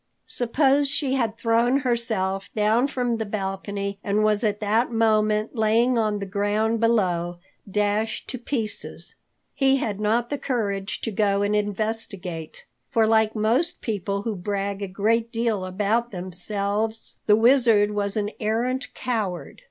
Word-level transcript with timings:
Suppose 0.25 0.89
she 0.89 1.13
had 1.13 1.37
thrown 1.37 1.81
herself 1.81 2.49
down 2.55 2.87
from 2.87 3.17
the 3.17 3.23
balcony, 3.23 3.99
and 4.03 4.23
was 4.23 4.43
at 4.43 4.59
that 4.59 4.91
moment 4.91 5.55
laying 5.55 5.95
on 5.95 6.17
the 6.17 6.25
ground 6.25 6.79
below, 6.79 7.37
dashed 7.69 8.27
to 8.29 8.39
pieces! 8.39 9.13
He 9.53 9.75
had 9.77 9.99
not 9.99 10.31
the 10.31 10.39
courage 10.39 11.01
to 11.01 11.11
go 11.11 11.43
and 11.43 11.55
investigate. 11.55 12.65
For 12.89 13.05
like 13.05 13.35
most 13.35 13.81
people 13.81 14.23
who 14.23 14.35
brag 14.35 14.81
a 14.81 14.87
great 14.87 15.31
deal 15.31 15.65
about 15.65 16.09
themselves, 16.09 17.19
the 17.27 17.35
Wizard 17.35 17.91
was 17.91 18.17
an 18.17 18.31
arrant 18.39 18.91
coward. 18.95 19.59